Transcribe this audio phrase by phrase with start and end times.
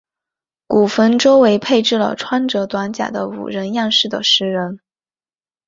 [0.65, 4.79] 古坟周围配置了穿着短甲的武人样式的石人。